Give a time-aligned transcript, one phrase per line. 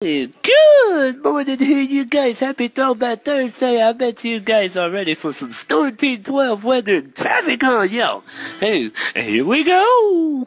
[0.00, 2.38] Good morning here, you guys.
[2.38, 3.82] Happy Throwback Thursday.
[3.82, 8.22] I bet you guys are ready for some Storm Team 12 weather traffic on, yo.
[8.60, 10.46] Hey, here we go.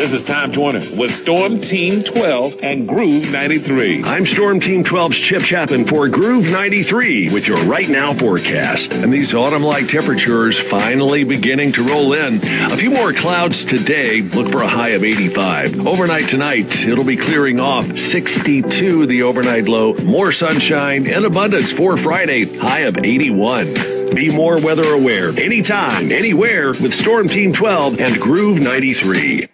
[0.00, 4.02] This is Tom Joyner with Storm Team 12 and Groove 93.
[4.02, 8.94] I'm Storm Team 12's Chip Chapman for Groove 93 with your right now forecast.
[8.94, 12.36] And these autumn like temperatures finally beginning to roll in.
[12.72, 14.22] A few more clouds today.
[14.22, 15.86] Look for a high of 85.
[15.86, 19.92] Overnight tonight, it'll be clearing off 62 the overnight low.
[19.96, 24.14] More sunshine and abundance for Friday, high of 81.
[24.14, 29.46] Be more weather aware anytime, anywhere with Storm Team 12 and Groove 93.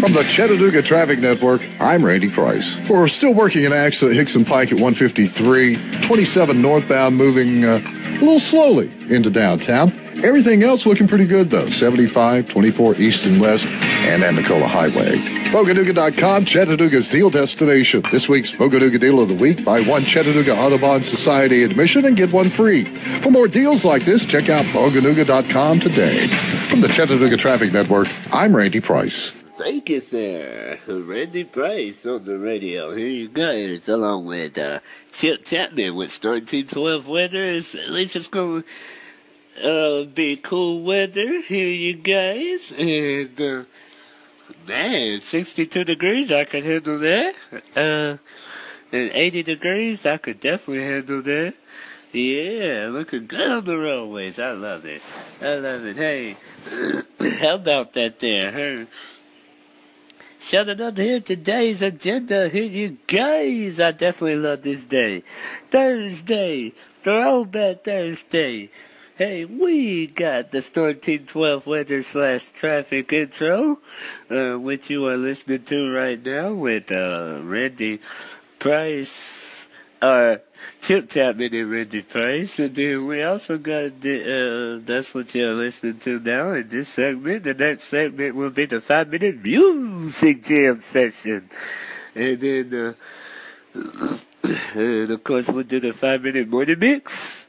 [0.00, 2.78] From the Chattanooga Traffic Network, I'm Randy Price.
[2.88, 8.12] We're still working an accident at Hixson Pike at 153, 27 northbound, moving uh, a
[8.20, 9.92] little slowly into downtown.
[10.22, 11.66] Everything else looking pretty good though.
[11.66, 15.16] 75, 24 east and west, and Amnicola Highway.
[15.50, 18.02] Bargainooga.com, Chattanooga's deal destination.
[18.12, 19.64] This week's Bargainooga Deal of the Week.
[19.64, 22.84] Buy one Chattanooga Audubon Society admission and get one free.
[22.84, 26.28] For more deals like this, check out Bargainooga.com today.
[26.68, 29.32] From the Chattanooga Traffic Network, I'm Randy Price.
[29.58, 30.78] Thank you, sir.
[30.86, 32.94] Randy Price on the radio.
[32.94, 34.78] Here you guys, along with uh,
[35.10, 37.44] Chip Chapman with Storm Team 12 weather.
[37.56, 38.62] At least it's going
[39.60, 42.72] to uh, be cool weather here, you guys.
[42.78, 43.64] And, uh,
[44.64, 47.34] man, 62 degrees, I can handle that.
[47.74, 48.18] Uh,
[48.92, 51.54] and 80 degrees, I could definitely handle that.
[52.12, 54.38] Yeah, looking good on the roadways.
[54.38, 55.02] I love it.
[55.42, 55.96] I love it.
[55.96, 56.36] Hey,
[57.42, 58.52] how about that there?
[58.52, 58.86] Huh?
[60.48, 62.48] Shouting out here today's agenda.
[62.48, 63.78] Here you guys.
[63.78, 65.22] I definitely love this day.
[65.70, 66.72] Thursday.
[67.02, 68.70] Throwback Thursday.
[69.18, 73.80] Hey, we got the Storm Team 12 weather slash traffic intro,
[74.30, 78.00] uh, which you are listening to right now with, uh, Randy
[78.58, 79.66] Price,
[80.00, 80.36] uh,
[80.80, 82.58] Chip Chapman and Randy Price.
[82.58, 86.88] And then we also got the, uh, that's what you're listening to now in this
[86.88, 87.44] segment.
[87.44, 91.48] The next segment will be the five minute music jam session.
[92.14, 92.96] And then,
[93.74, 94.18] uh,
[94.74, 97.46] and of course we'll do the five minute morning mix.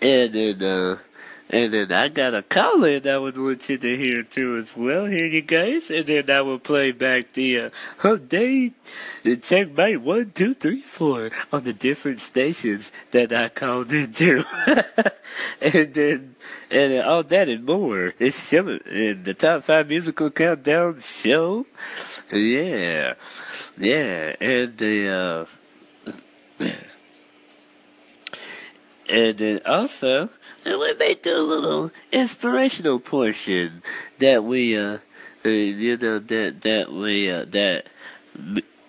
[0.00, 0.98] And then, uh,
[1.48, 4.76] and then I got a call in I would want you to hear too as
[4.76, 5.06] well.
[5.06, 5.90] Here you guys.
[5.90, 7.70] And then I will play back the uh,
[8.00, 8.72] update
[9.22, 14.44] and check my one, two, three, four on the different stations that I called into.
[15.60, 16.34] and then,
[16.68, 18.14] and then all that and more.
[18.18, 21.64] It's in the top five musical countdown show.
[22.32, 23.14] Yeah.
[23.78, 24.34] Yeah.
[24.40, 25.46] And the,
[26.60, 26.66] uh,
[29.08, 30.30] and then also,
[30.64, 33.82] we may do a little inspirational portion
[34.18, 34.98] that we, uh,
[35.44, 37.84] uh you know, that, that we, uh, that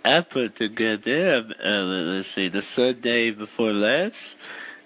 [0.04, 4.36] I put together, uh, let's see, the Sunday before last.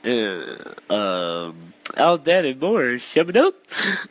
[0.03, 3.53] Uh, um, all that and more is coming up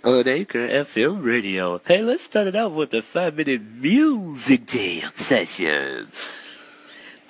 [0.05, 1.81] on Anchor FM Radio.
[1.85, 6.09] Hey, let's start it out with a five minute music jam session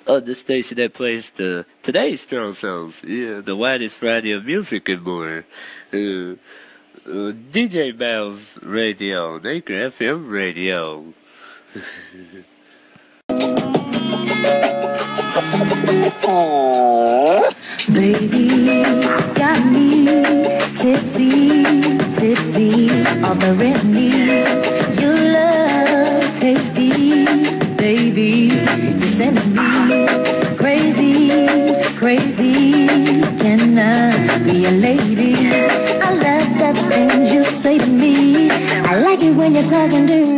[0.07, 3.01] on the station that plays the today's strong songs.
[3.03, 5.45] Yeah, the widest variety of music and more.
[5.93, 11.13] Uh, uh, DJ Myles Radio, Anchor FM Radio.
[17.91, 18.83] Baby,
[19.33, 20.05] got me
[20.77, 21.63] tipsy,
[22.15, 22.89] tipsy
[23.23, 24.09] on the Remy.
[25.01, 27.25] Your love tasty,
[27.81, 28.53] baby.
[28.53, 30.05] You're sending me
[30.55, 31.31] crazy,
[31.97, 32.85] crazy.
[33.41, 35.33] Can I be a lady?
[36.07, 38.51] I love that thing you say to me.
[38.51, 40.37] I like it when you're talking dirty.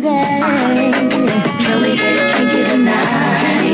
[1.64, 3.74] Can we get kinky tonight?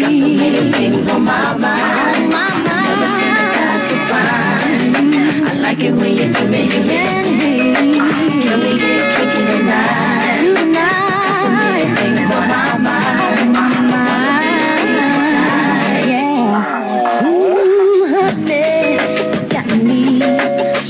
[0.00, 2.30] Got so many things on my mind.
[2.86, 5.44] Never seen a guy so fine.
[5.50, 6.68] I like it when you're do me.
[8.46, 10.11] Can we get kinky tonight?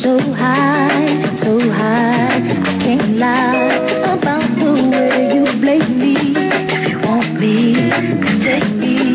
[0.02, 2.34] so high, so high.
[2.34, 3.68] I can't lie
[4.14, 6.16] about the way you blame me.
[6.74, 7.88] If you want me,
[8.40, 9.14] take me,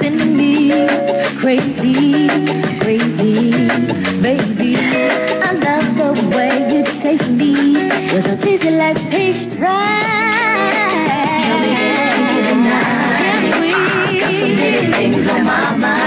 [0.00, 0.88] send me
[1.38, 2.26] crazy,
[2.80, 3.68] crazy,
[4.20, 4.74] baby.
[5.48, 7.52] I love the way you taste me.
[8.12, 10.82] Was I so tasty like peach pie.
[11.44, 11.70] Can we
[12.50, 13.18] tonight?
[13.20, 13.70] Can we?
[14.18, 15.97] Got some things on my mind.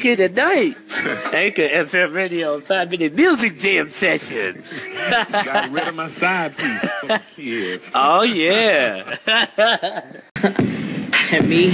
[0.00, 0.76] Get kicking tonight.
[1.34, 4.64] Anchor FM Radio five minute music jam session.
[5.30, 7.90] Got rid of my side piece for kids.
[7.94, 9.16] oh yeah.
[11.32, 11.68] And me,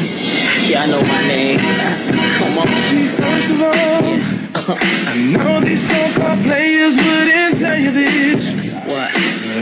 [0.69, 1.59] yeah, I know my name.
[1.59, 2.67] Come on.
[3.17, 8.75] First of all, I know these so-called players wouldn't tell you this.
[8.75, 9.15] What?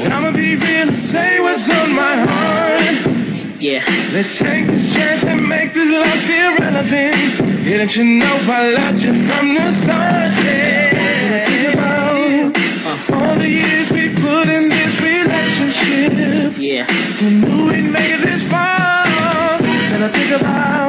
[0.03, 3.63] But I'ma be real and say what's on my heart.
[3.63, 3.85] Yeah.
[4.13, 7.44] Let's take this chance and make this love feel relevant.
[7.65, 10.33] Don't you know I loved you from the start?
[10.45, 11.73] Yeah.
[11.73, 16.57] About all the years we put in this relationship.
[16.59, 16.85] Yeah.
[16.85, 19.07] Who knew we'd make it this far?
[19.93, 20.84] And I think about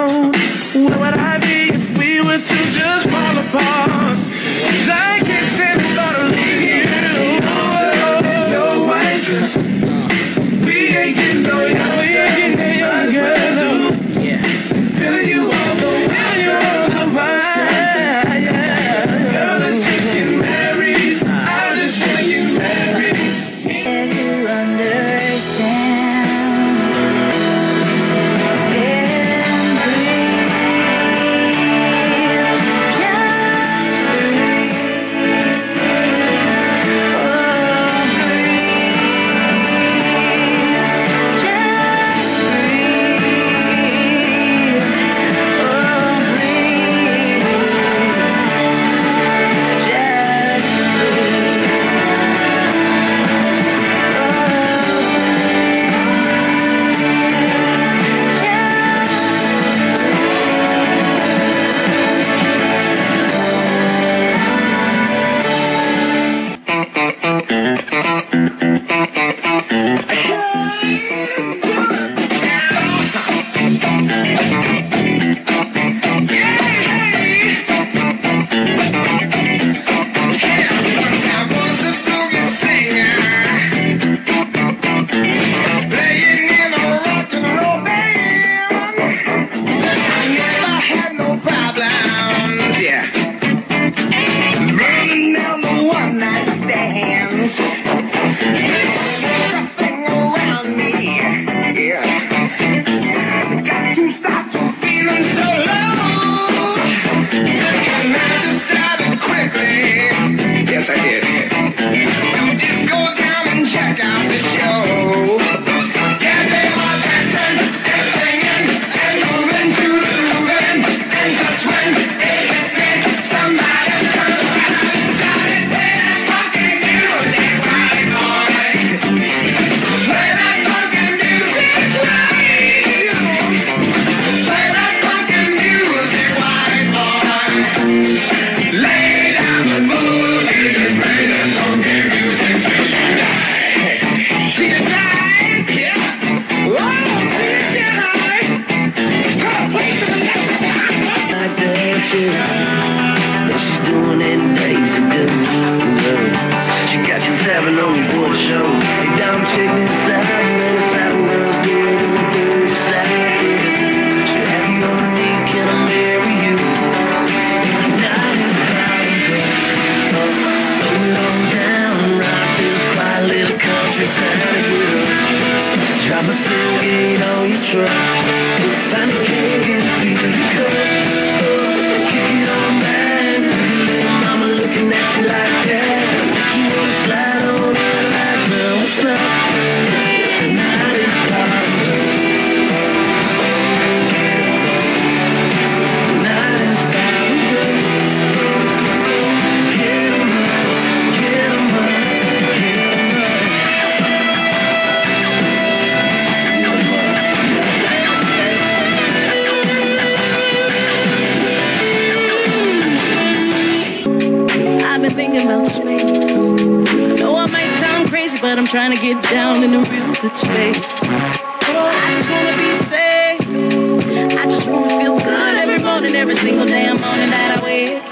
[218.76, 221.00] trying to get down in a real good space.
[221.02, 224.38] I just wanna be safe.
[224.38, 228.04] I just wanna feel good every morning, every single damn morning that I wake.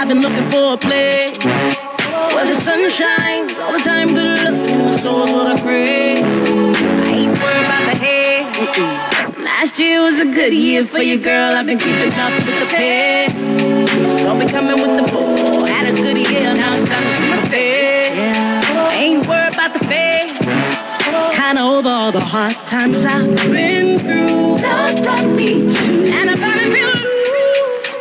[0.00, 1.38] I've been looking for a place
[2.34, 4.14] where the sun shines all the time.
[4.16, 6.20] Good luck my soul's what I pray.
[6.20, 8.22] I ain't worried about the.
[8.62, 9.44] Mm-mm.
[9.44, 11.54] Last year was a good year for you, girl.
[11.54, 13.30] I've been keeping up with the pace.
[14.10, 15.21] So don't be coming with the bull.
[22.32, 24.62] Hard times I've been through.
[24.62, 27.92] Love brought me to, and I finally feel loose.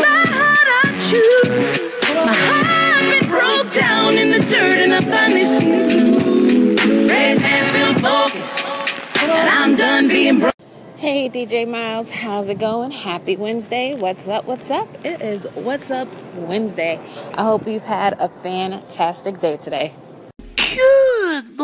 [0.00, 1.92] My heart I choose.
[2.14, 5.44] My heart been broke down in the dirt, and I finally
[7.38, 8.64] hands, feel focused,
[9.18, 10.54] and I'm done being broke.
[10.96, 12.90] Hey DJ Myles, how's it going?
[12.90, 13.94] Happy Wednesday.
[14.00, 14.46] What's up?
[14.46, 14.88] What's up?
[15.04, 16.98] It is What's Up Wednesday.
[17.34, 19.92] I hope you've had a fantastic day today.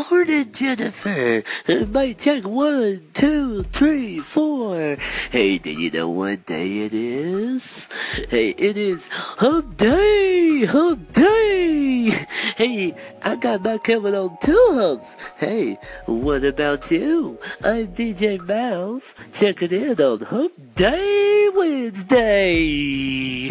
[0.08, 1.42] Morning, Jennifer.
[1.68, 4.96] Uh, Mic check one, two, three, four.
[5.30, 7.86] Hey, do you know what day it is?
[8.30, 10.64] Hey, it is Hump Day!
[10.64, 12.26] Hump Day!
[12.56, 15.16] Hey, I got my camera on two humps.
[15.36, 17.38] Hey, what about you?
[17.62, 23.50] I'm DJ Mouse, checking in on Hump Day Wednesday.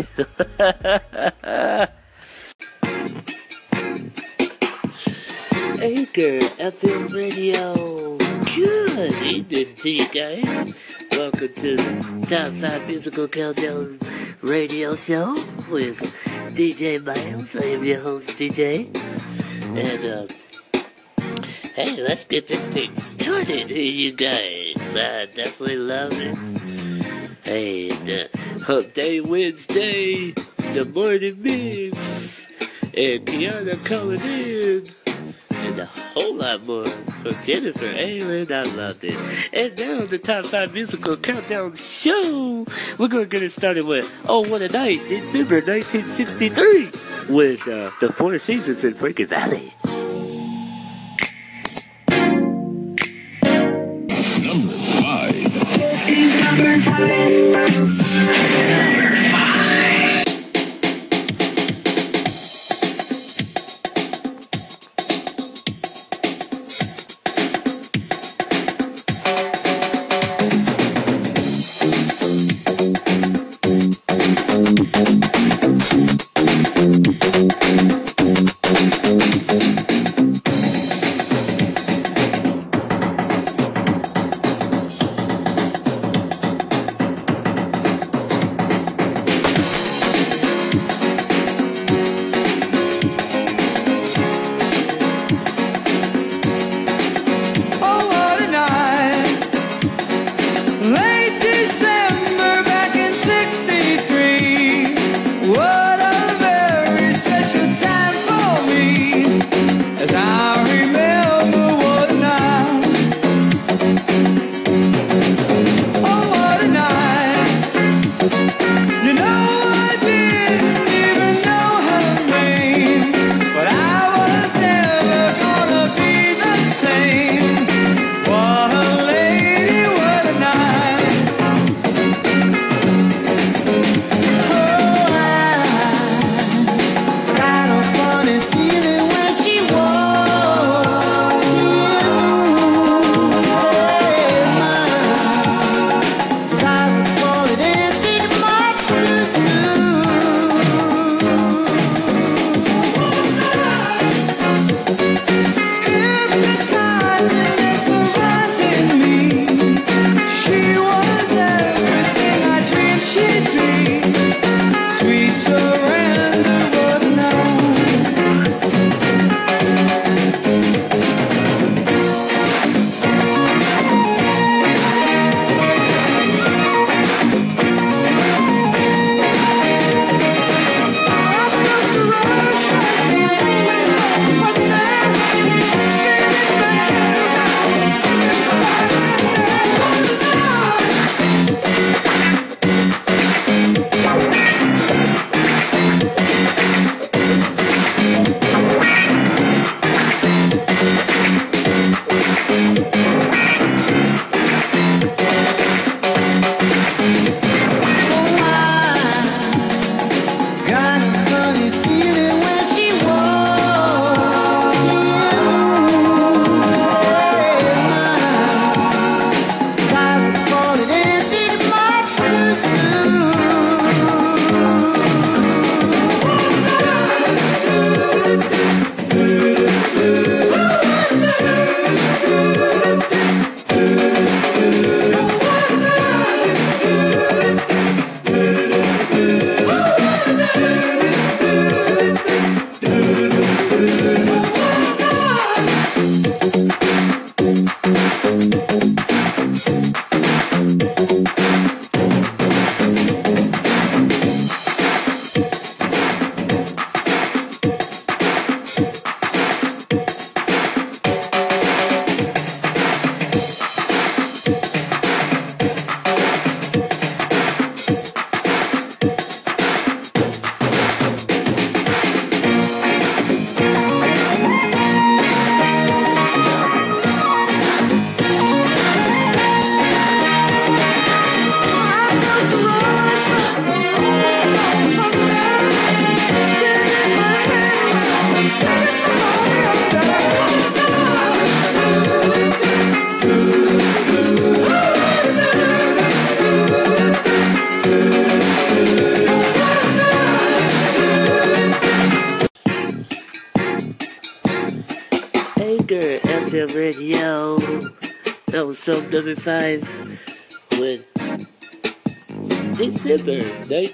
[5.82, 8.18] Anchor FM Radio.
[8.54, 10.74] Good evening to you guys.
[11.12, 13.98] Welcome to the Top 5 Musical Countdown
[14.42, 15.36] Radio Show
[15.72, 16.02] with
[16.54, 17.56] DJ Myles.
[17.56, 18.94] I am your host, DJ.
[19.78, 20.28] And, uh,
[21.76, 24.76] hey, let's get this thing started here, you guys.
[24.94, 26.36] I definitely love it.
[27.48, 28.30] Hey, the
[28.66, 30.32] Hump Day Wednesday,
[30.74, 32.48] the morning mix,
[32.94, 34.86] and Kiana calling in
[35.80, 38.52] and a whole lot more from Jennifer Ayland.
[38.52, 39.16] I loved it.
[39.54, 42.66] And now the top five musical countdown show.
[42.98, 46.92] We're gonna get it started with Oh What a Night, December 1963,
[47.30, 49.74] with uh, the Four Seasons in Frankie Valli.
[54.42, 55.50] Number five.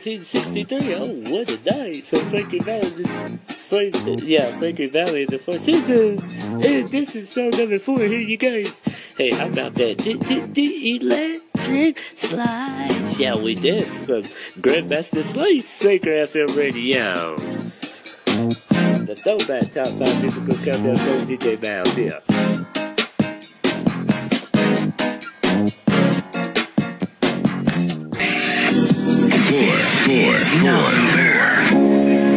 [0.05, 0.93] 1963.
[0.93, 3.05] Oh, what a night for Frankie Valli.
[3.47, 6.45] Frank, yeah, Frankie Valli the Four Seasons.
[6.63, 7.97] And this is song number four.
[7.97, 8.83] Here, you guys.
[9.17, 9.97] Hey, how about that?
[9.97, 13.09] The, the, the electric slide.
[13.17, 14.21] Shall we dance from
[14.61, 17.35] Grandmaster Slice, Saker FM Radio?
[19.05, 22.34] The Throwback Top 5 Musical Countdown Show DJ Mal here.
[30.05, 31.79] Four, four, four,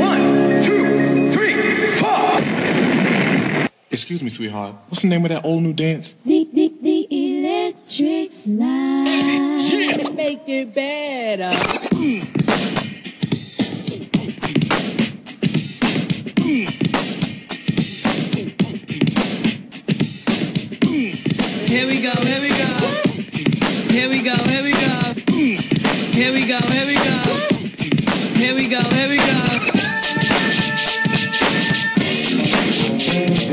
[0.00, 3.68] One, two, three, four.
[3.90, 4.74] Excuse me, sweetheart.
[4.88, 6.14] What's the name of that old new dance?
[6.24, 9.04] The, the, the electric slide.
[9.70, 10.10] Yeah.
[10.14, 11.54] Make it better.
[11.94, 12.37] Hmm.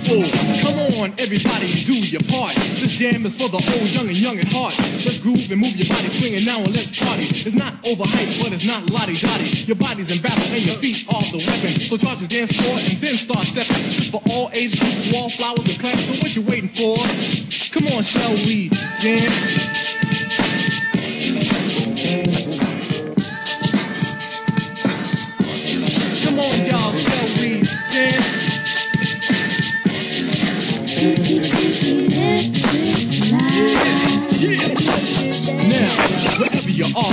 [0.00, 0.22] people,
[0.62, 2.54] come on, everybody, do your part.
[2.78, 4.76] This jam is for the old, young, and young at heart.
[5.02, 7.26] Let's groove and move your body, swinging now and let's party.
[7.26, 9.66] It's not overhyped, but it's not lottie dotty.
[9.66, 11.72] Your body's in battle and your feet are the weapon.
[11.74, 13.82] So charge the dance floor and then start stepping.
[14.12, 16.04] For all age groups, wallflowers and plants.
[16.06, 16.96] So what you waiting for?
[17.74, 18.70] Come on, shall we
[19.02, 19.87] dance?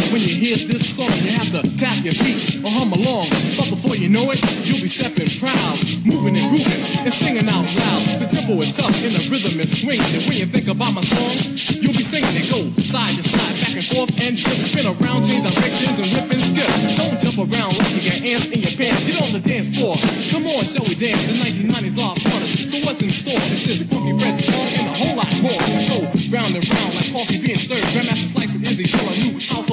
[0.09, 3.27] When you hear this song, you have to tap your feet or hum along.
[3.59, 7.65] But before you know it, you'll be stepping proud, moving and grooving and singing out
[7.65, 8.01] loud.
[8.23, 10.05] The tempo is tough and the rhythm is swinging.
[10.15, 11.33] And when you think about my song,
[11.81, 12.47] you'll be singing it.
[12.49, 16.29] Go side to side, back and forth and just spin around, change directions and whip
[16.33, 16.71] and skip.
[16.95, 19.05] Don't jump around like you got ants in your pants.
[19.05, 19.95] Get on the dance floor.
[20.31, 21.29] Come on, shall we dance?
[21.29, 22.53] The 1990s are upon us.
[22.69, 23.37] So what's in store?
[23.51, 25.59] It's this funky red song and a whole lot more.
[25.67, 25.99] Let's go
[26.31, 27.85] round and round like coffee being stirred.
[27.93, 29.64] Grandmaster Slice and Izzy tell a new got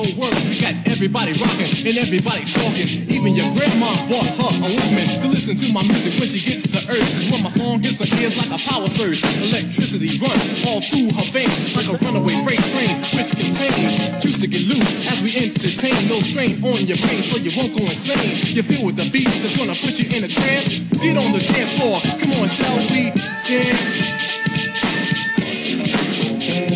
[1.02, 2.86] everybody rocking and everybody talking.
[3.10, 6.62] Even your grandma bought her a Walkman to listen to my music when she gets
[6.62, 7.26] to the urge.
[7.26, 9.18] When my song hits her ears like a power surge,
[9.50, 14.46] electricity runs all through her veins like a runaway freight train, which contains juice to
[14.46, 15.98] get loose as we entertain.
[16.06, 18.54] No strain on your brain so you won't go insane.
[18.54, 20.86] You feel with the beat that's gonna put you in a trance.
[21.02, 21.98] Get on the dance floor.
[22.22, 23.10] Come on, shall we
[23.42, 24.38] dance?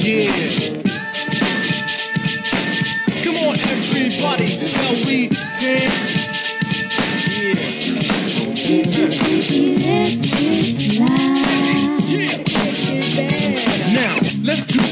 [0.02, 0.85] Yeah.
[4.26, 5.28] Everybody, shall we
[5.60, 6.54] dance?
[7.54, 7.85] Now,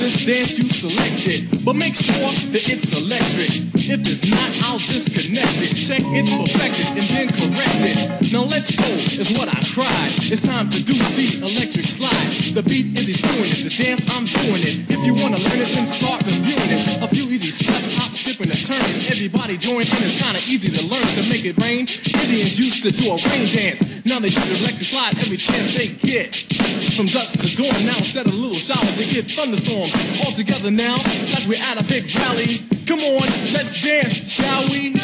[0.04, 3.72] this dance you selected, but make sure that it's electric.
[3.88, 5.72] If it's not, I'll disconnect it.
[5.72, 7.96] Check it's perfected and then correct it.
[8.28, 10.12] Now let's go, is what I cried.
[10.28, 12.52] It's time to do the electric slide.
[12.52, 14.76] The beat is doing it, the dance I'm doing it.
[14.92, 16.84] If you wanna learn it, then start reviewing it.
[17.00, 18.84] A few easy steps, hop, skip, and a turn.
[19.08, 21.88] Everybody join in, it's kinda easy to learn to make it rain.
[21.88, 23.80] Indians used to do a rain dance.
[24.04, 26.36] Now they the electric slide every chance they get.
[26.92, 29.93] From dusk to dawn, now instead of little showers, they get thunderstorms.
[30.24, 30.96] All together now,
[31.32, 32.60] like we're at a big rally.
[32.86, 34.94] Come on, let's dance, shall we?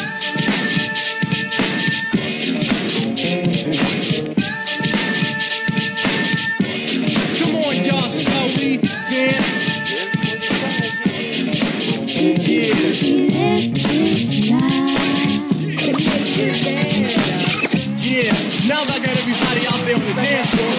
[7.39, 8.77] Come on, y'all, shall we
[9.09, 9.61] dance?
[17.97, 18.31] Yeah,
[18.67, 20.70] now that I got everybody out there on the dance floor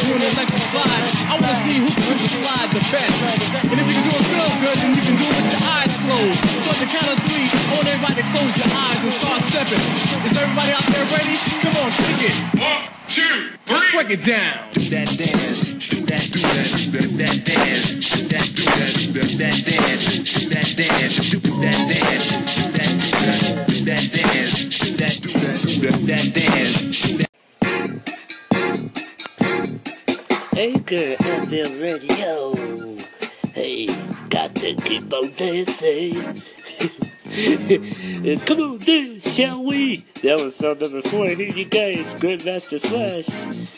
[2.33, 3.21] slide the best.
[3.69, 5.65] And if you can do it real good, then you can do it with your
[5.69, 6.41] eyes closed.
[6.41, 9.41] So at the count of three, I want everybody to close your eyes and start
[9.45, 9.85] stepping.
[10.25, 11.37] Is everybody out there ready?
[11.61, 12.37] Come on, kick it.
[12.57, 13.89] One, two, three.
[13.93, 14.73] Break it down.
[14.73, 15.77] Do that dance.
[15.77, 18.09] Do that, do that, do that, do that dance.
[18.09, 20.09] Do that, do that, do that, do that dance.
[20.25, 21.31] Do that dance.
[21.31, 22.27] Do do that dance.
[22.49, 24.73] Do that, do that, do that dance.
[24.81, 27.03] Do that, do that, do that, do that dance.
[27.03, 27.29] Do that.
[30.55, 31.17] Anchor
[31.53, 32.55] Radio.
[33.53, 33.87] Hey,
[34.31, 36.15] got to keep on dancing.
[38.47, 40.07] Come on, dance, shall we?
[40.23, 41.27] That was song number four.
[41.27, 43.69] Here you guys, Grandmaster Slice.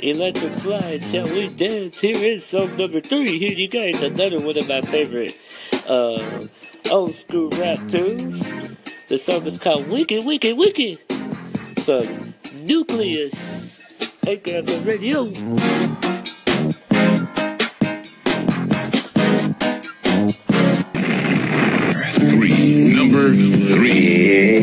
[0.00, 1.98] Electric Slide, shall we dance?
[1.98, 3.38] Here is song number three.
[3.38, 5.34] Here you guys, another one of my favorite
[5.88, 6.46] uh,
[6.90, 8.46] old school rap tunes.
[9.08, 10.98] The song is called Wicked, Wicked, Wicked.
[11.86, 12.34] From
[12.66, 13.82] Newcleus.
[14.26, 15.24] Anchor FM Radio.
[22.64, 24.60] Number three.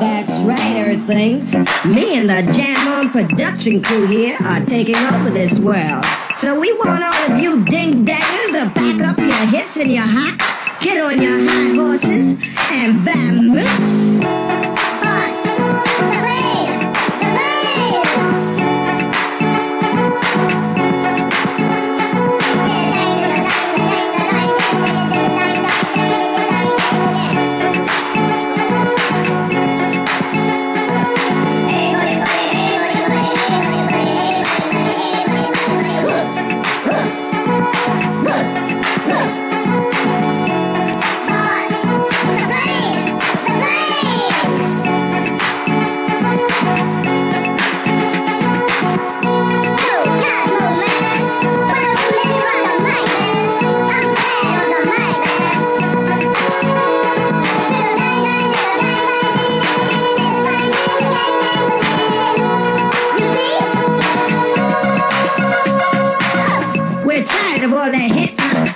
[0.00, 1.54] That's right, Earthlings.
[1.84, 6.04] Me and the Jam On production crew here are taking over this world.
[6.38, 10.02] So we want all of you ding dangers to pack up your hips and your
[10.02, 12.32] hocks, get on your high horses,
[12.72, 14.87] and vamoose.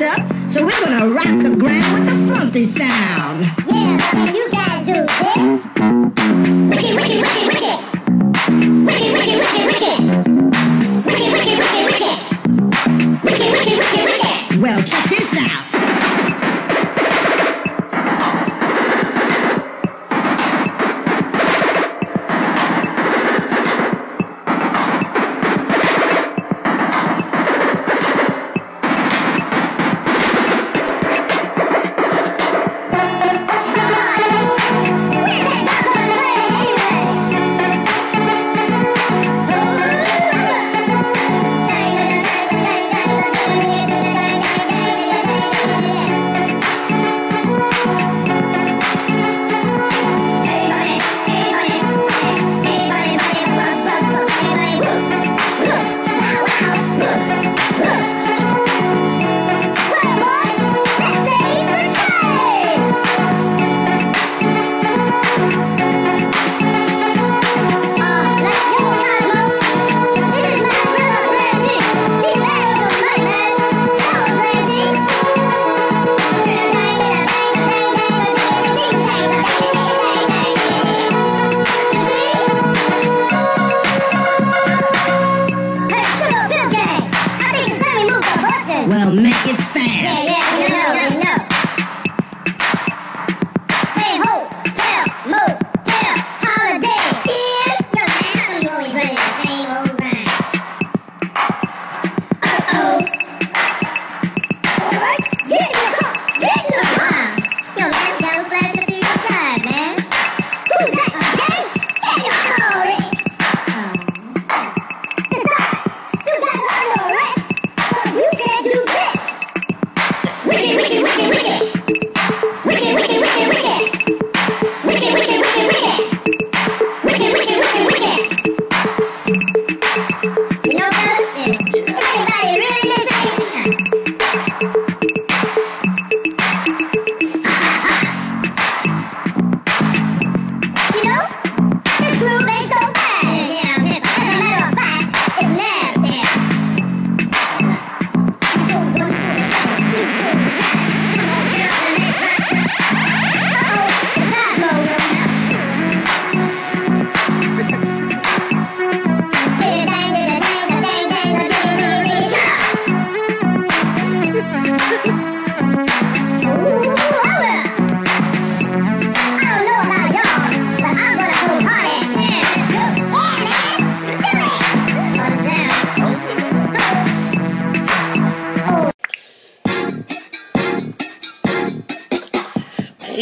[0.03, 3.45] Stuff, so we're gonna rock the ground with the funky sound.
[3.67, 6.02] Yeah, can you guys do this?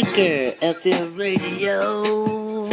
[0.03, 2.65] Anchor FM Radio.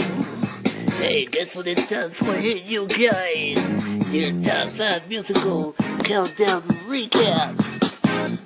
[0.97, 4.15] Hey, that's what it's time for here, you guys.
[4.15, 7.53] Your top five musical countdown recap.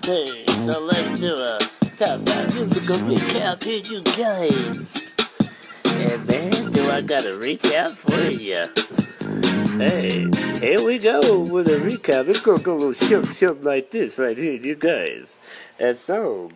[0.04, 1.58] Hey, so let's do a
[1.96, 5.14] top five musical recap here, you guys.
[5.86, 8.66] And man, do I got a recap for you.
[9.78, 12.26] Hey, here we go with a recap.
[12.26, 15.36] It's gonna go a little shimp shimp like this right here, you guys.
[15.78, 16.50] And so,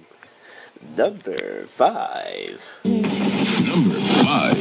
[0.96, 2.72] number five.
[2.84, 4.56] Number five.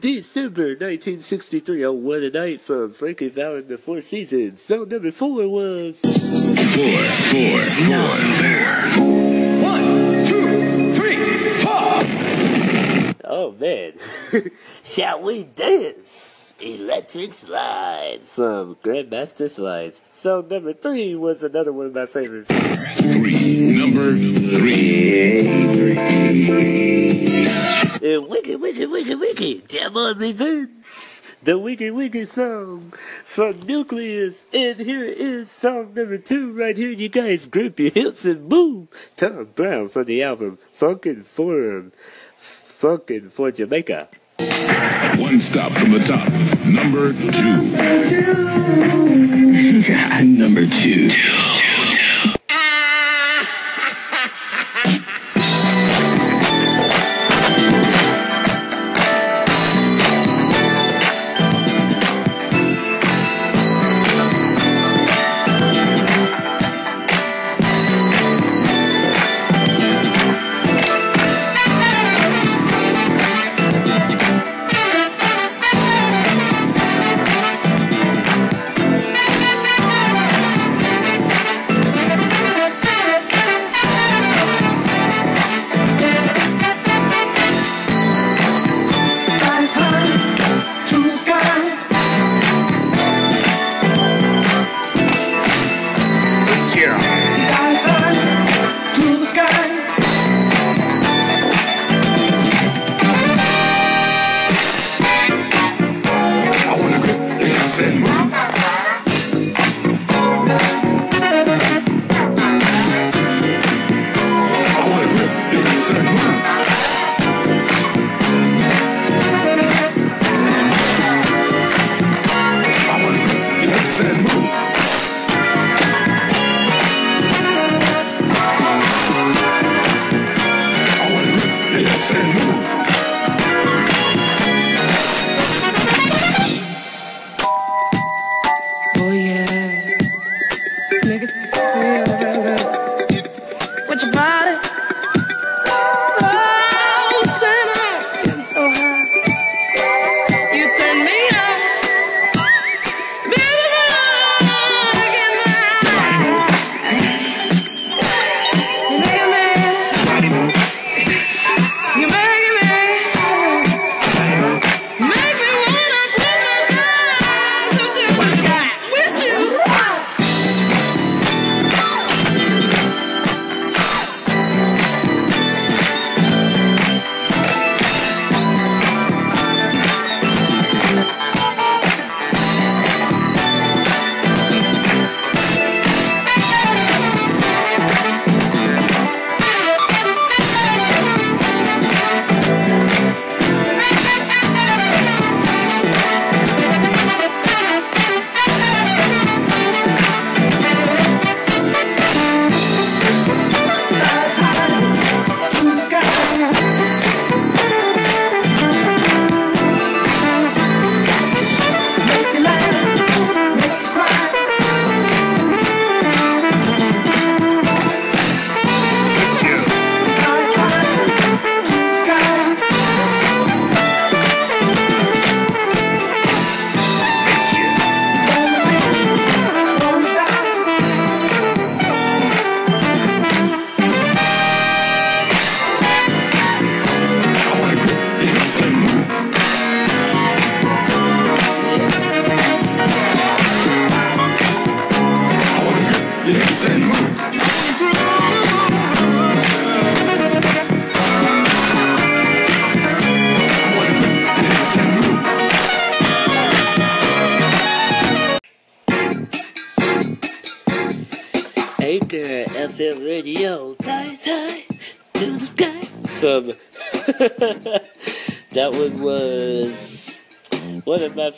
[0.00, 4.60] December 1963 on What a Night from Frankie Valli and the Four Seasons.
[4.62, 7.90] So number four was Four, four, four, four.
[7.90, 9.31] One,
[13.34, 13.94] Oh man,
[14.84, 16.52] shall we dance?
[16.60, 20.02] Electric Slide from Grandmaster Slice.
[20.14, 22.50] So number three was another one of my favorites.
[23.00, 23.72] Three.
[23.72, 24.12] Number
[24.58, 25.48] three.
[28.02, 31.22] Uh, wiki, wiki, wiki, wiki, jam on me, Vince.
[31.42, 32.92] The wiki, wiki song
[33.24, 34.44] from Newcleus.
[34.52, 37.48] And here is song number two right here, you guys.
[37.48, 38.88] Grip your hips and move.
[39.16, 41.90] Tom Browne from the album Funkin' for,
[42.82, 44.08] Funkin' for Jamaica.
[45.16, 46.28] One stop from the top.
[46.66, 47.62] Number two.
[50.26, 51.10] Number two.
[51.22, 51.31] good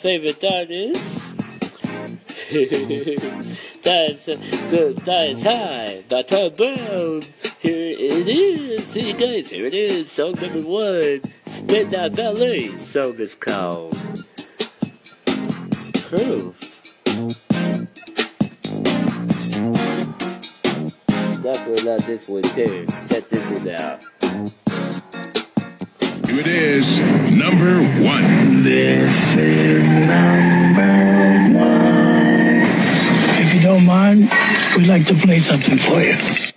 [0.05, 1.01] Favorite that that is.
[3.83, 4.25] that's
[4.69, 4.97] good.
[4.97, 7.21] That is high That's a Brown.
[7.59, 8.85] Here it is.
[8.85, 9.49] See you guys.
[9.49, 10.11] Here it is.
[10.11, 11.21] Song number one.
[11.47, 12.77] Spin that ballet.
[12.81, 13.97] Song is called.
[16.03, 16.83] Proof.
[21.41, 22.85] Definitely not this one too.
[23.09, 24.14] Check this one out.
[26.35, 26.99] Here it is,
[27.31, 28.61] number one.
[28.61, 32.65] This is number one.
[33.39, 34.29] If you don't mind,
[34.75, 36.54] we'd like to play something for you.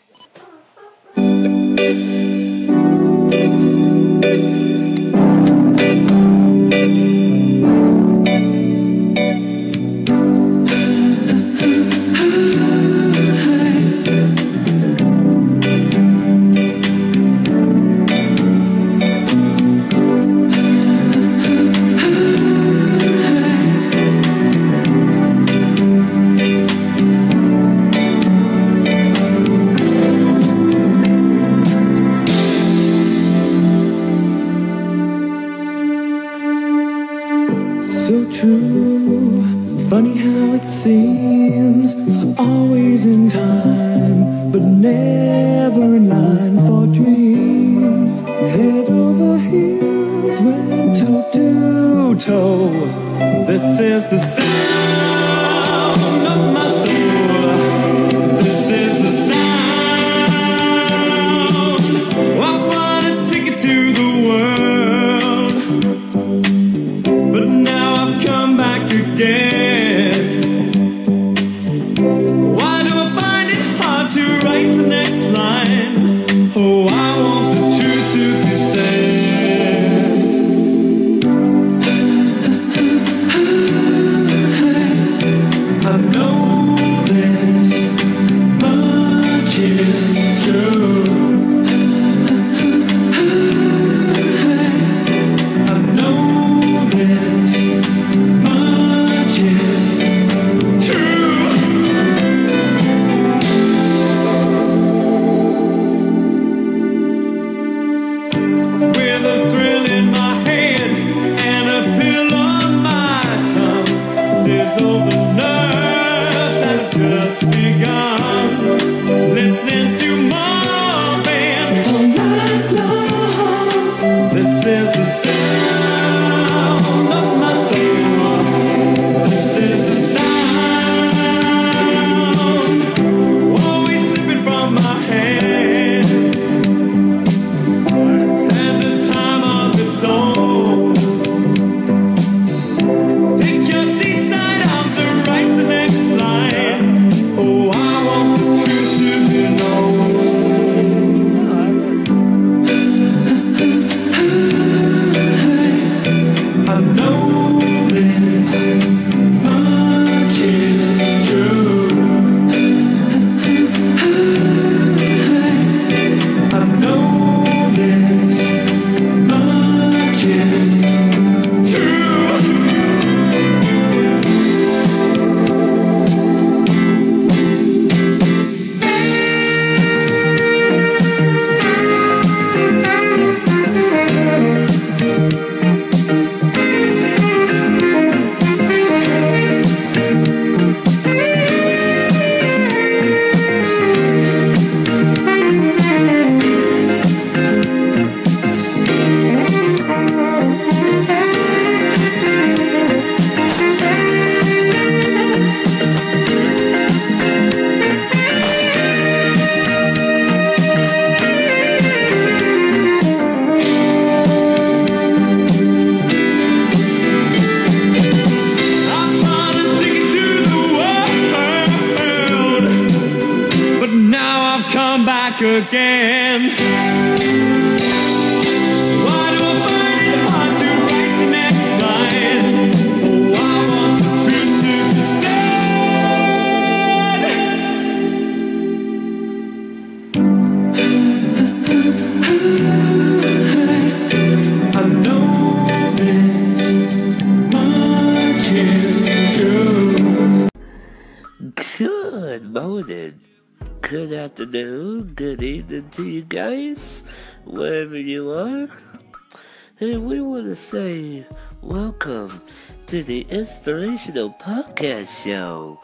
[263.29, 265.79] Inspirational Podcast Show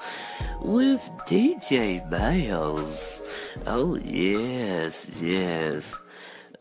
[0.63, 3.21] with DJ Myles.
[3.67, 5.95] Oh, yes, yes.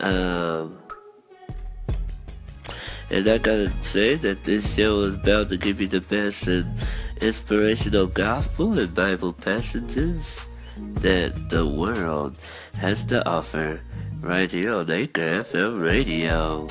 [0.01, 0.77] Um,
[3.09, 6.69] and I gotta say that this show is bound to give you the best in
[7.21, 12.38] inspirational gospel and Bible passages that the world
[12.75, 13.79] has to offer
[14.19, 16.67] right here on Anchor FM Radio.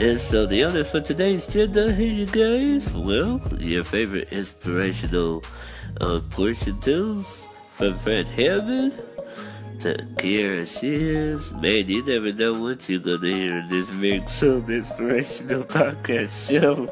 [0.00, 5.44] And so the other for today's agenda here, you guys, well, your favorite inspirational
[6.00, 7.42] uh, portion tunes
[7.72, 8.94] from Fred Hammond
[9.80, 11.42] to Kierra Sheard.
[11.60, 16.88] Man, you never know what you're gonna hear in this big some inspirational podcast show.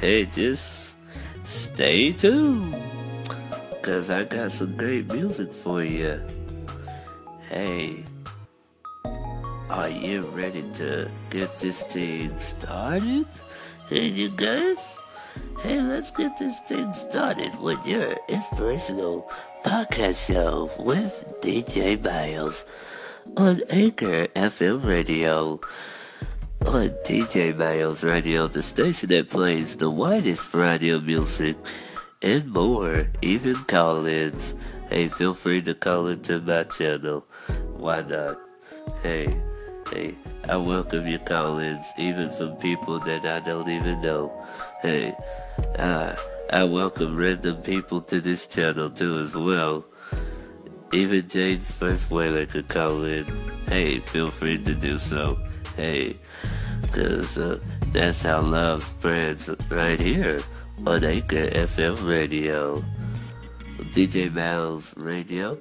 [0.00, 0.94] Hey, just
[1.42, 2.76] stay tuned.
[3.82, 6.22] Cause I got some great music for you.
[7.48, 8.04] Hey,
[9.70, 13.24] are you ready to get this thing started?
[13.88, 14.78] Hey, you guys?
[15.62, 19.30] Hey, let's get this thing started with your inspirational
[19.64, 22.66] podcast show with DJ Myles
[23.36, 25.60] on Anchor FM Radio.
[26.66, 31.56] On DJ Myles Radio, the station that plays the widest variety of music
[32.22, 34.56] and more, even call ins.
[34.88, 37.24] Hey, feel free to call into my channel.
[37.76, 38.36] Why not?
[39.02, 39.40] Hey,
[39.92, 40.14] hey,
[40.48, 44.32] I welcome your call ins, even from people that I don't even know.
[44.82, 45.14] Hey,
[45.78, 46.16] uh,
[46.52, 49.84] I welcome random people to this channel too as well.
[50.92, 53.24] Even James First Whaler could call in.
[53.66, 55.38] Hey, feel free to do so.
[55.76, 56.16] Hey,
[56.92, 57.60] cause uh,
[57.92, 60.40] that's how love spreads right here
[60.86, 62.84] on Anchor FM Radio.
[63.92, 65.58] DJ Myles Radio.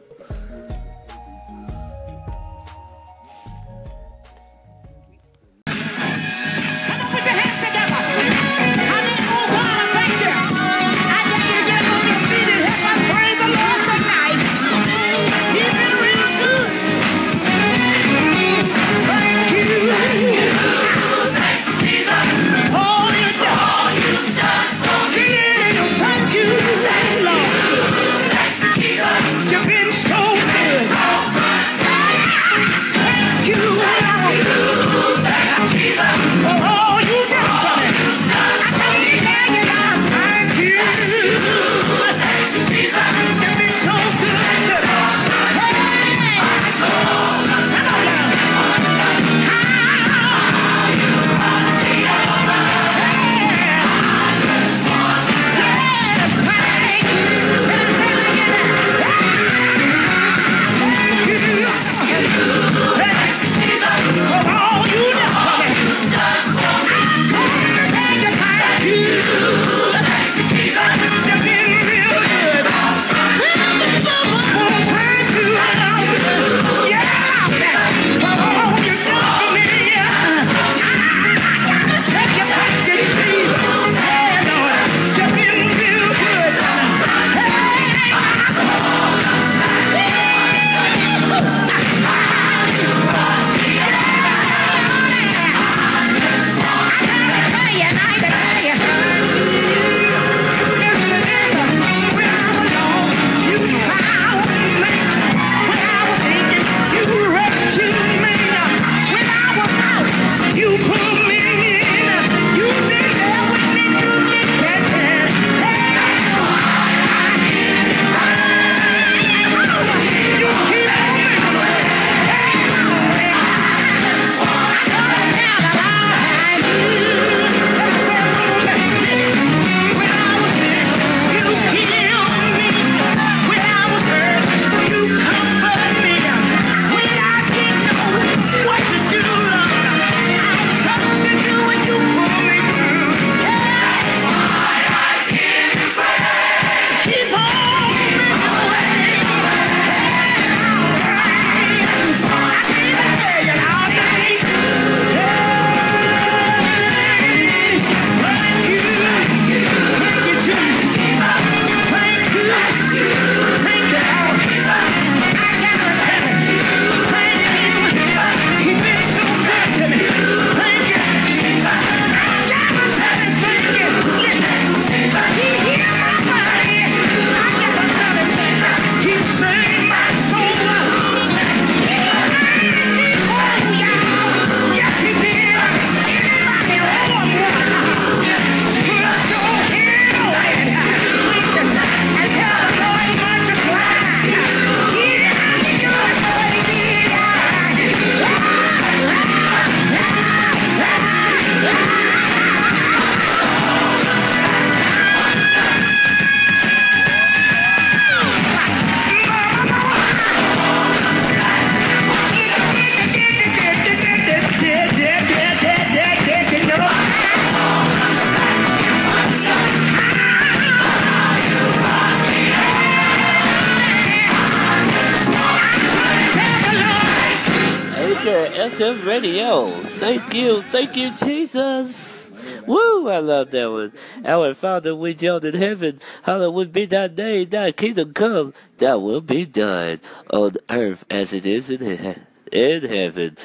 [235.20, 235.99] down in heaven.
[236.24, 239.99] Hallowed be thy name, thy kingdom come, thy will be done
[240.32, 243.38] on earth as it is in heaven in heaven.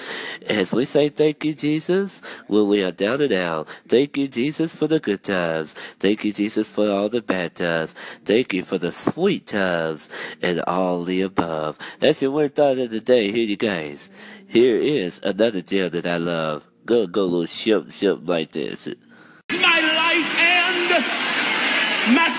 [0.47, 4.75] As we say thank you, Jesus, when we are down and out, thank you, Jesus,
[4.75, 5.75] for the good times.
[5.99, 7.95] Thank you, Jesus, for all the bad times.
[8.25, 10.09] Thank you for the sweet times
[10.43, 11.79] and all the above.
[12.01, 13.31] That's your word thought of the day.
[13.31, 14.09] Here you guys.
[14.47, 16.67] Here is another deal that I love.
[16.87, 18.89] Go, go, little ship, ship like this.
[22.13, 22.34] Mass.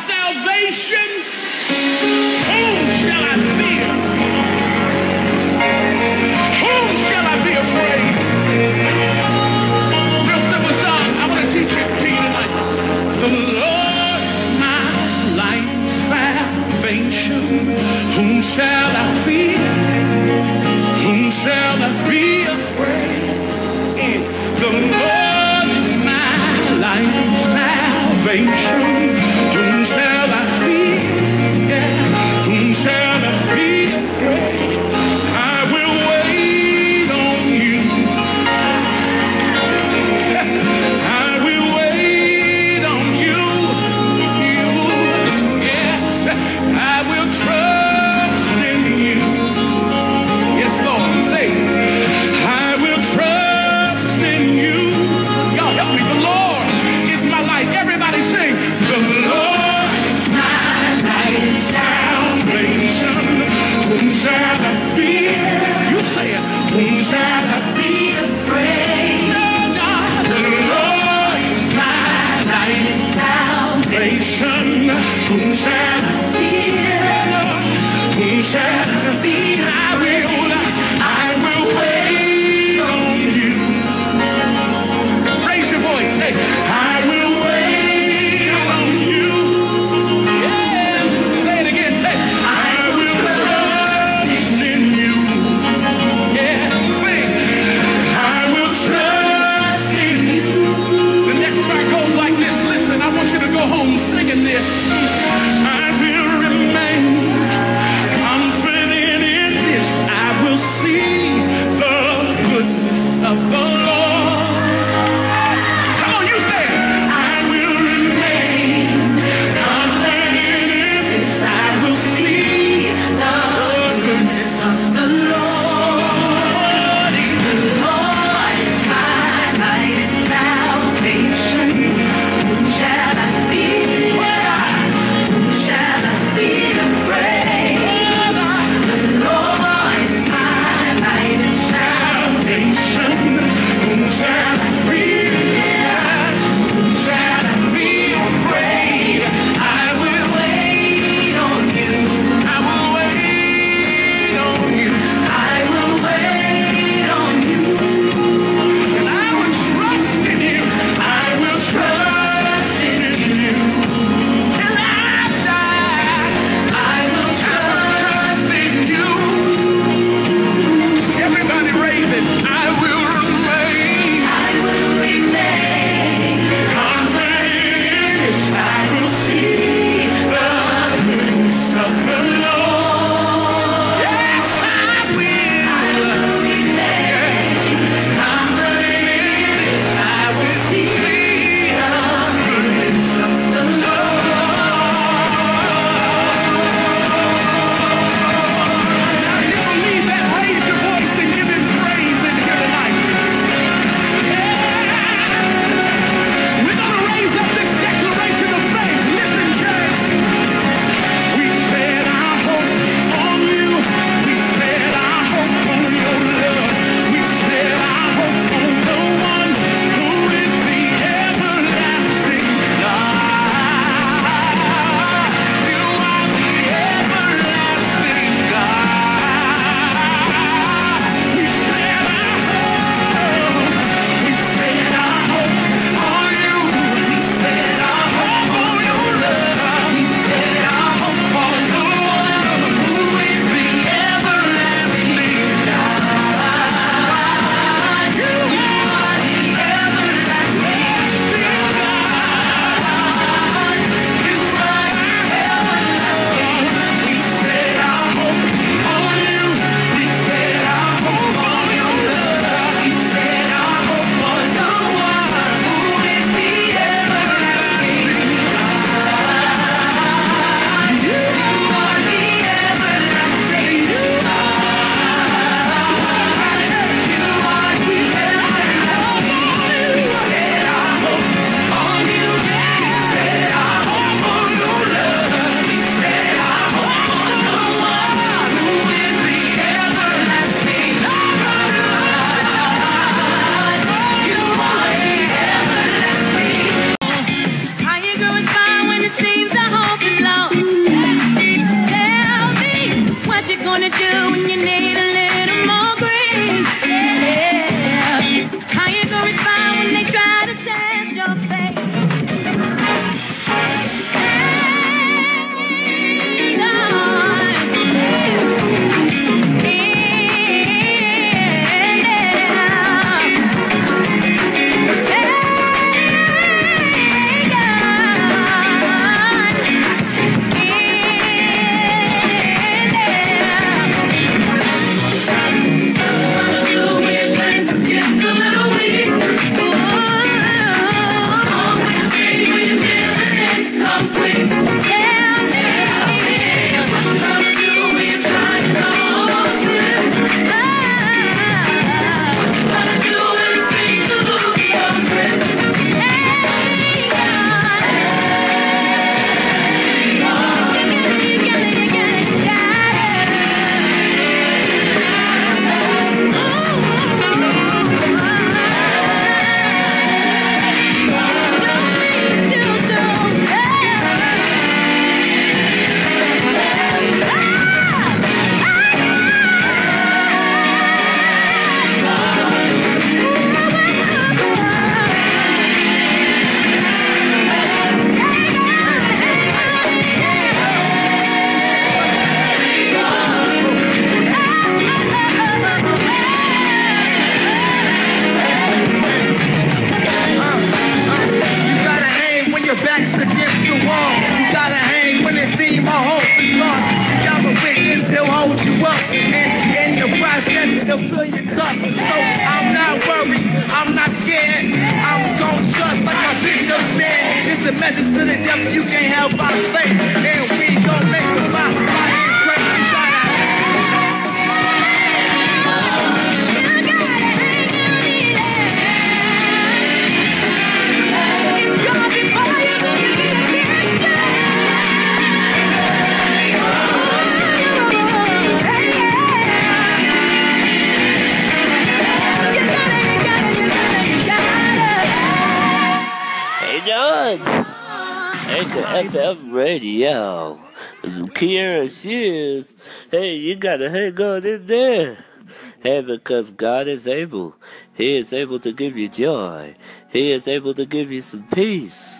[456.45, 457.55] Because God is able.
[457.93, 459.75] He is able to give you joy.
[460.09, 462.19] He is able to give you some peace.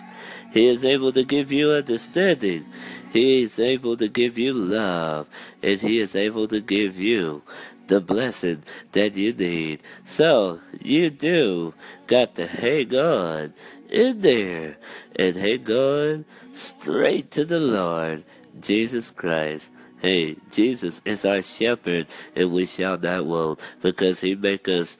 [0.52, 2.64] He is able to give you understanding.
[3.12, 5.28] He is able to give you love.
[5.62, 7.42] And He is able to give you
[7.86, 8.62] the blessing
[8.92, 9.80] that you need.
[10.04, 11.74] So, you do
[12.06, 13.54] got to hang on
[13.88, 14.76] in there
[15.14, 18.24] and hang on straight to the Lord,
[18.60, 19.70] Jesus Christ.
[20.06, 24.96] Hey, Jesus is our shepherd, and we shall not want, because he make us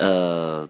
[0.00, 0.66] uh,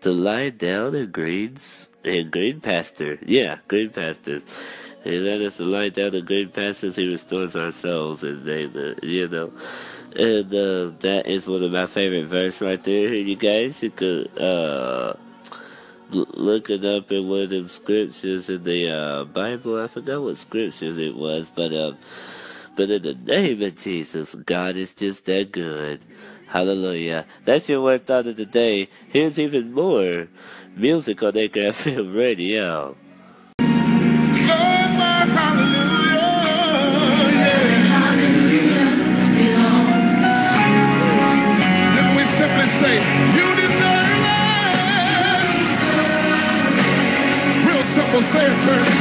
[0.00, 3.20] to lie down in greens in green pasture.
[3.24, 4.42] Yeah, green pastures.
[5.04, 6.96] He let us lie down in green pastures.
[6.96, 8.62] He restores our souls, and they,
[9.06, 9.52] you know.
[10.16, 13.14] And uh, that is one of my favorite verse right there.
[13.14, 15.14] You guys, you could uh,
[16.10, 19.80] look it up in one of them scriptures in the uh, Bible.
[19.80, 21.98] I forgot what scriptures it was, but um,
[22.76, 26.00] but in the name of Jesus, God is just that good.
[26.48, 27.26] Hallelujah.
[27.44, 28.88] That's your word thought of the day.
[29.08, 30.28] Here's even more
[30.76, 32.96] music on Anchor FM Radio.
[48.32, 48.91] Say it, church.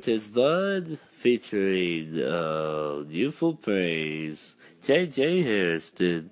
[0.00, 4.54] Cortez Vaughn featuring uh, Youthful Praise.
[4.82, 5.42] J.J.
[5.42, 6.30] Hairston.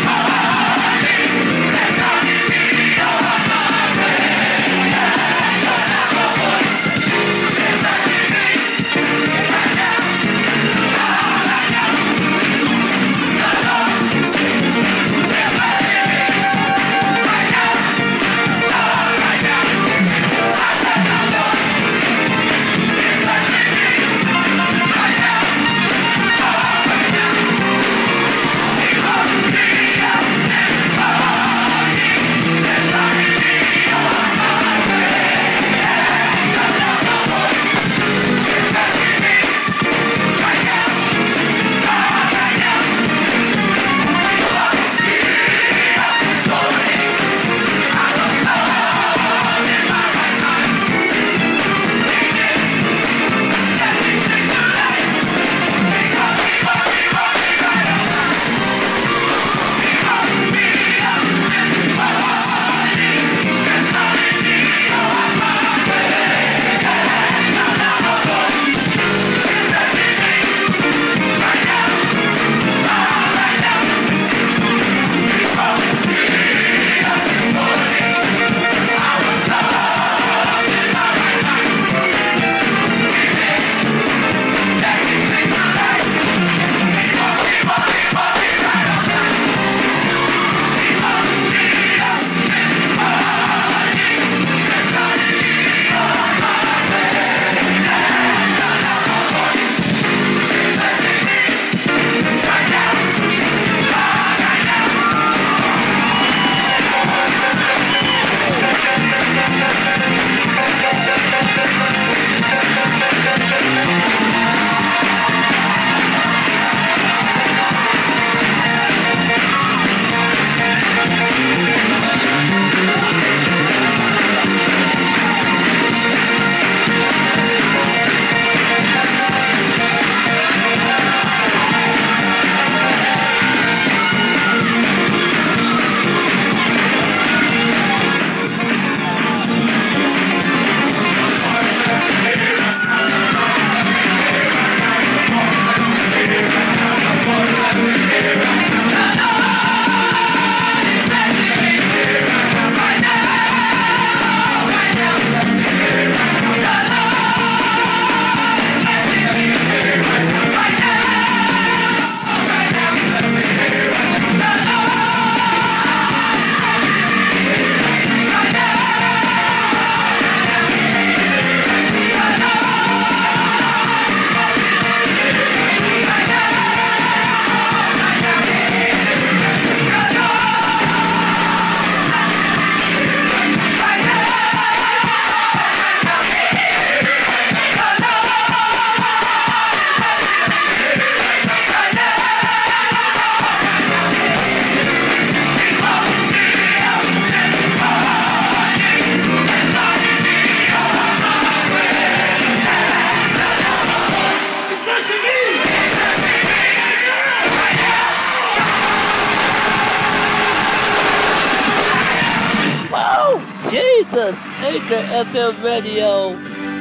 [0.00, 0.67] Whoa!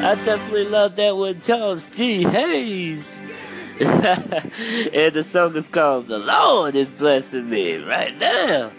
[0.07, 1.41] I definitely love that one.
[1.41, 2.23] Charles G.
[2.23, 3.19] Hayes.
[3.81, 8.71] and the song is called The Lord is Blessing Me right now.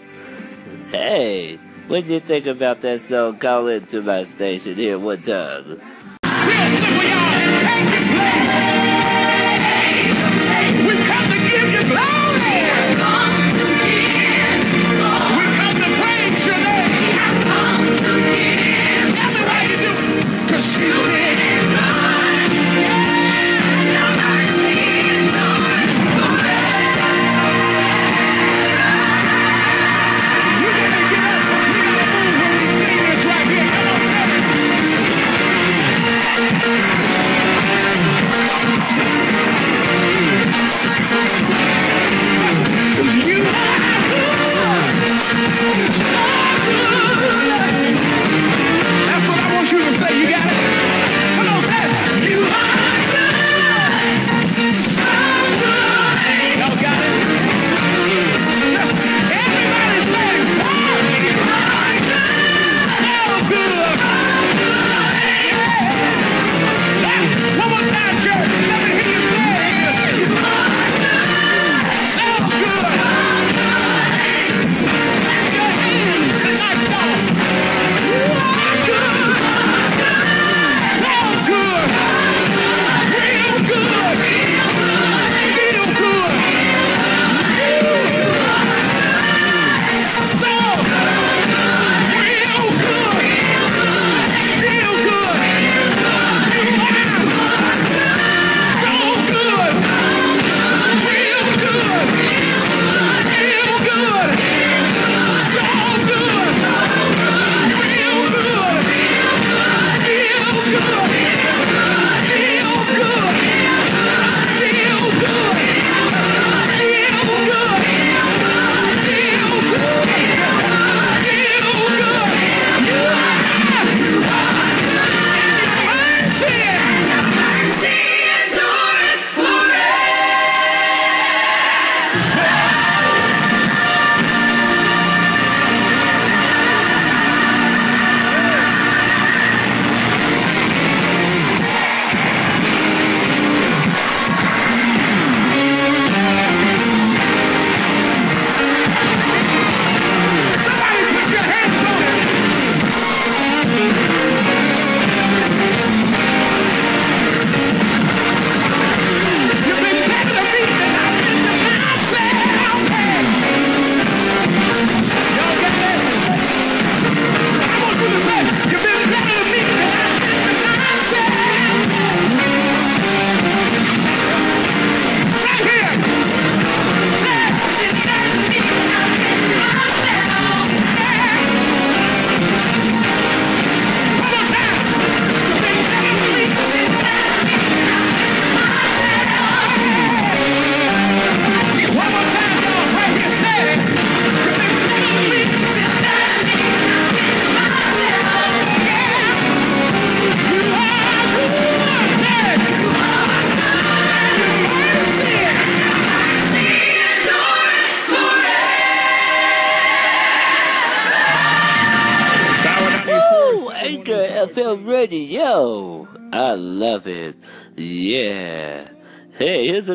[0.89, 1.57] Hey,
[1.87, 3.37] what do you think about that song?
[3.37, 5.79] Call into my station here one time.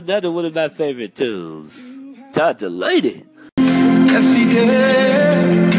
[0.05, 1.81] another one of my favorite tunes.
[2.35, 3.25] Todd Dulaney.
[3.57, 5.74] Yes, he did.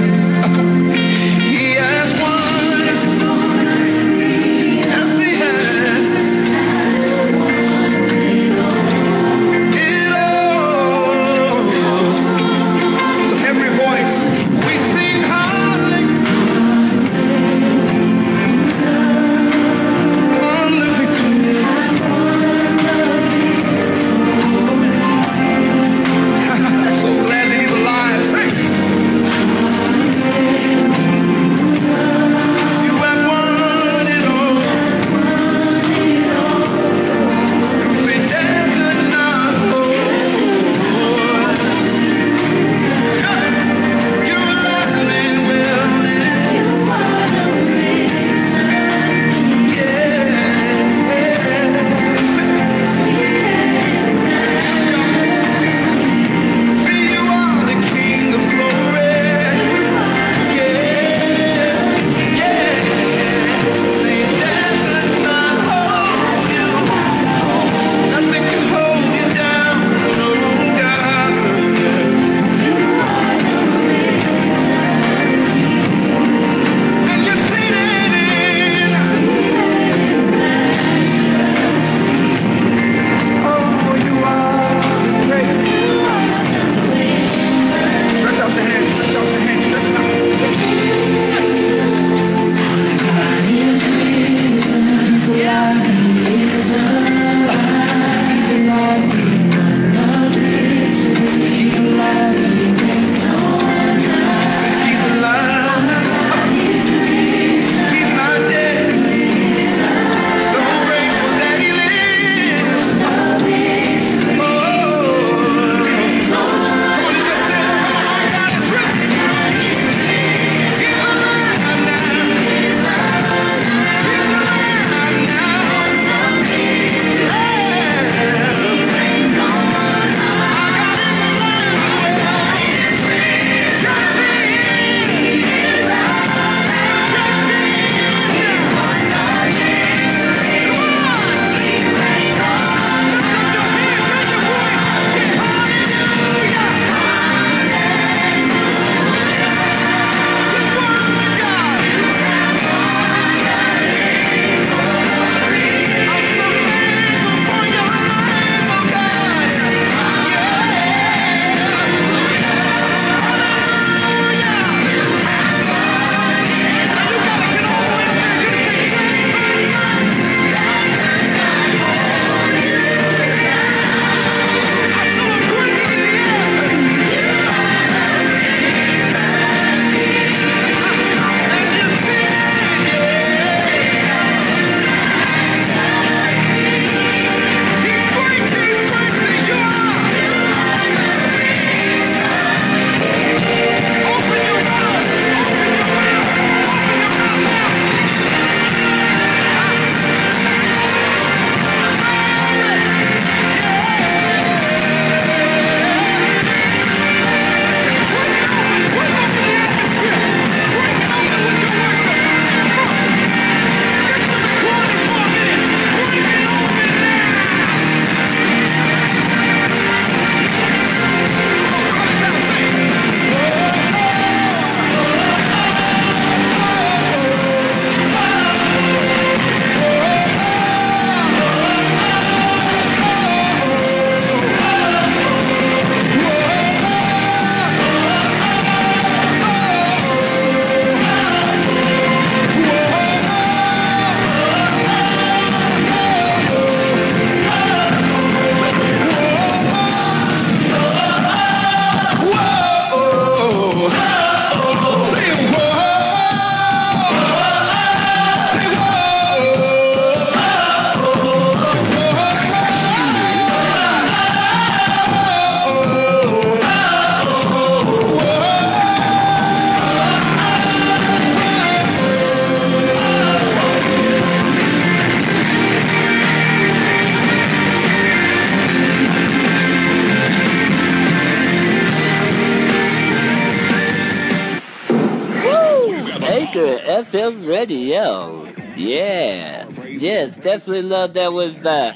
[287.12, 288.44] FM Radio.
[288.76, 289.70] Yeah.
[289.86, 291.94] Yes, definitely love that with uh,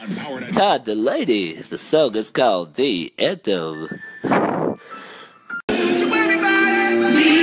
[0.53, 1.67] Todd Dulaney.
[1.67, 3.87] The song is called The Anthem.
[4.21, 4.77] To
[5.67, 7.39] everybody!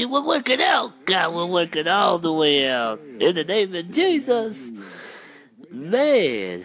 [0.00, 0.06] It out, yo.
[0.06, 1.04] He will work it out.
[1.06, 3.00] God will work it all the way out.
[3.20, 4.70] In the name of Jesus.
[5.72, 6.64] Man,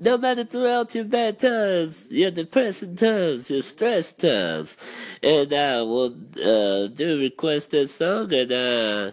[0.00, 4.76] no matter throughout your bad times, your depressing times, your stress times,
[5.22, 6.14] and I will
[6.44, 9.12] uh, do request that song, and uh,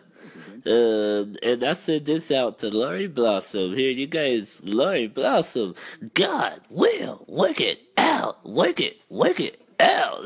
[0.66, 3.76] uh, and I send this out to Laurie Blossom.
[3.76, 5.76] Here, you guys, Laurie Blossom.
[6.14, 9.69] God will work it out, work it, work it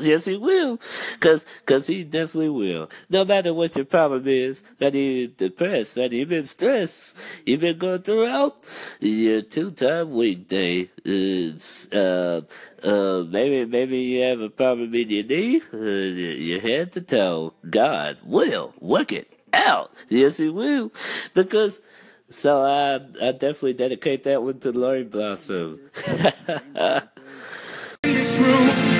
[0.04, 0.78] Yes, he will,
[1.20, 2.90] cause, cause he definitely will.
[3.08, 7.16] No matter what your problem is, that you depressed, that you've been stressed,
[7.46, 8.56] you've been going throughout
[9.00, 10.90] your two-time weekday.
[11.04, 12.42] It's, uh,
[12.82, 17.54] uh, maybe, maybe you have a problem in your knee, uh, your head to toe.
[17.68, 19.92] God will work it out.
[20.08, 20.92] Yes, he will,
[21.32, 21.80] because.
[22.30, 22.94] So I,
[23.24, 25.78] I definitely dedicate that one to Lori Blossom.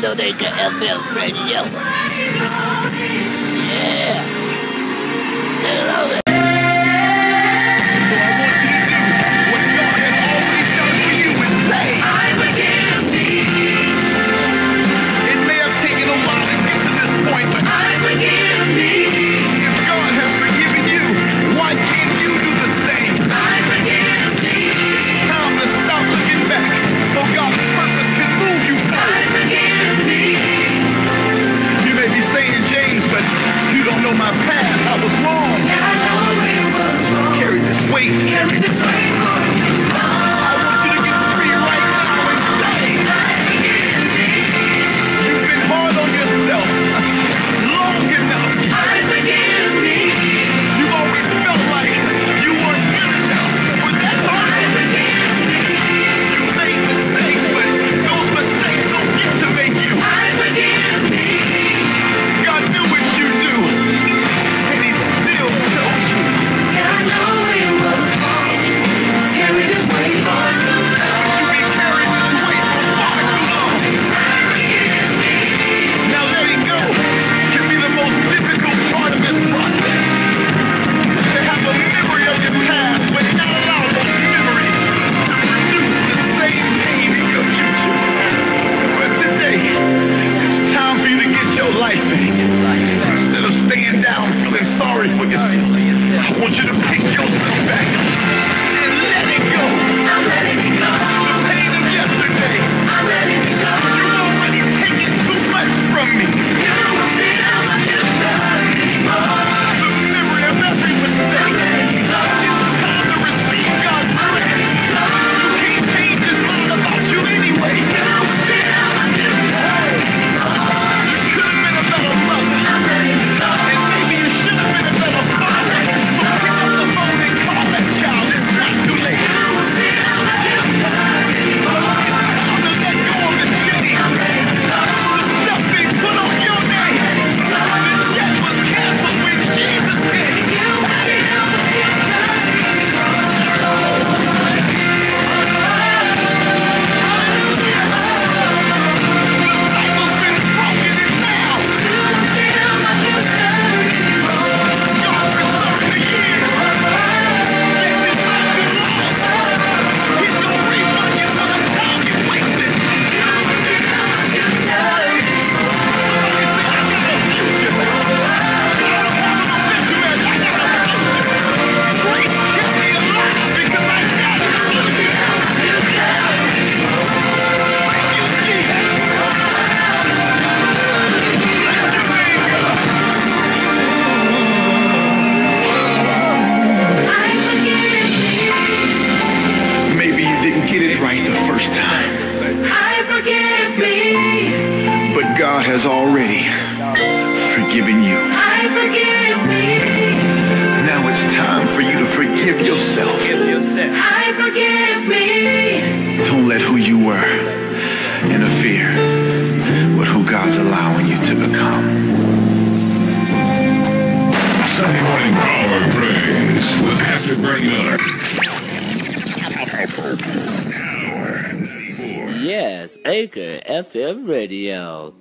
[0.00, 1.35] little a FL Radio.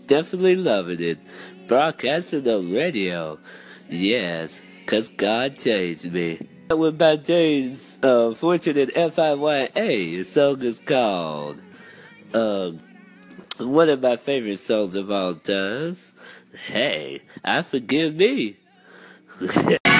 [0.07, 1.19] definitely loving it.
[1.67, 3.39] Broadcasting on radio.
[3.89, 6.47] Yes, because God changed me.
[6.69, 11.59] With my days, uh, Fortunate F-I-Y-A, the song is called,
[12.33, 12.79] um,
[13.57, 16.13] one of my favorite songs of all times.
[16.67, 18.57] Hey, I forgive me.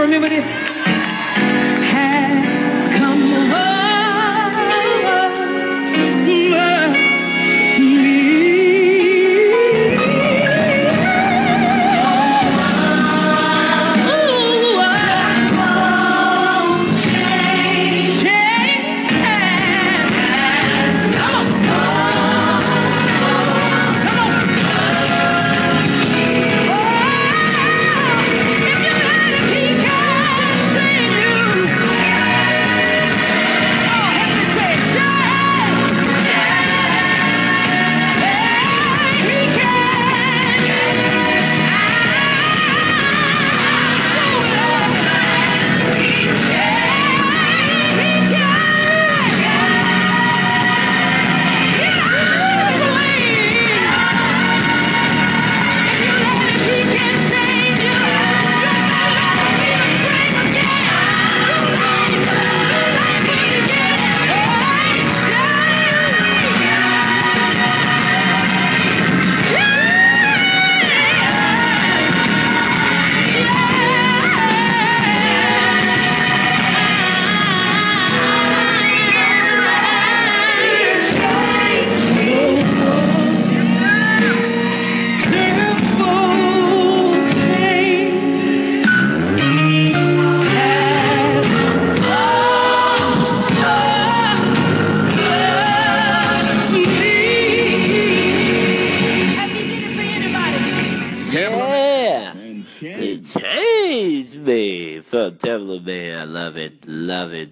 [0.00, 0.69] remember this.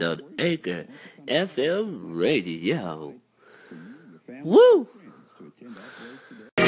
[0.00, 0.86] it on Anchor
[1.26, 3.14] FM Radio.
[4.44, 4.88] Woo!
[6.56, 6.66] But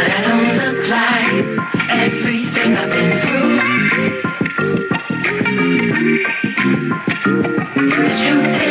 [0.00, 1.34] I don't look like
[1.90, 3.54] everything I've been through.
[7.74, 8.63] The truth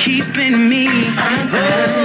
[0.00, 0.86] keeping me.
[0.88, 1.99] I.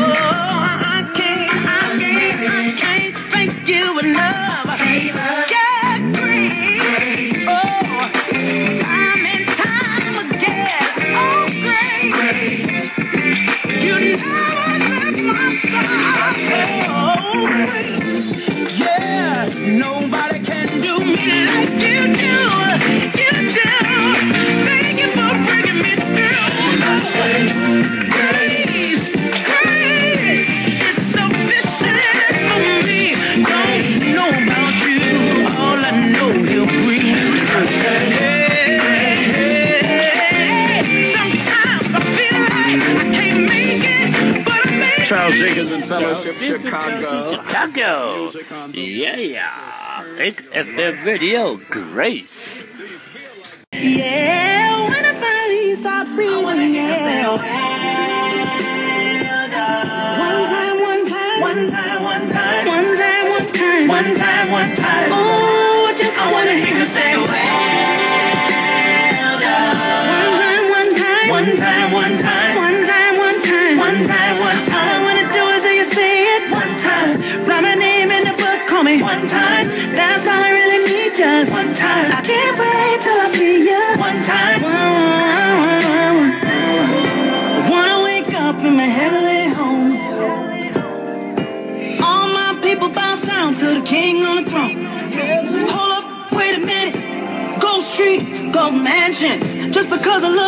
[45.87, 47.31] Fellowship Chicago.
[47.31, 48.31] Chicago.
[48.73, 50.15] Yeah, yeah.
[50.17, 52.63] Big FM video, Grace.
[53.73, 57.74] Yeah, when I finally stop breathing, yeah.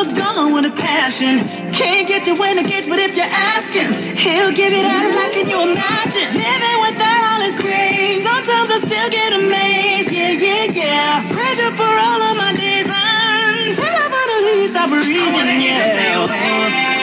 [0.08, 1.74] was gone with a passion.
[1.74, 5.16] Can't get you when it gets, but if you ask him, he'll give it out
[5.16, 6.30] like can you imagine?
[6.34, 8.24] Living without all his grace.
[8.24, 10.12] Sometimes I still get amazed.
[10.12, 11.32] Yeah, yeah, yeah.
[11.32, 12.88] Pressure for all of my days.
[12.88, 15.36] Until I finally stop breathing.
[15.36, 16.97] I yeah.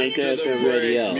[0.00, 1.16] Erica Campbell, well done.